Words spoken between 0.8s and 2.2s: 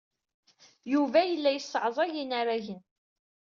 Yuba yella yesseɛẓag